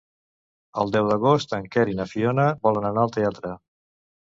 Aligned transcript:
El 0.83 0.93
deu 0.95 1.11
d'agost 1.11 1.55
en 1.59 1.69
Quer 1.77 1.85
i 1.95 1.95
na 2.03 2.09
Fiona 2.17 2.49
volen 2.67 2.93
anar 2.95 3.09
al 3.09 3.19
teatre. 3.23 3.59